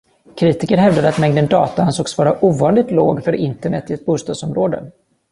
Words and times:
Kritiker 0.35 0.77
hävdade 0.77 1.09
att 1.09 1.19
mängden 1.19 1.47
data 1.47 1.83
ansågs 1.83 2.17
vara 2.17 2.45
ovanligt 2.45 2.91
låg 2.91 3.23
för 3.23 3.33
internet 3.33 3.91
i 3.91 3.93
ett 3.93 4.05
bostadsområde. 4.05 4.91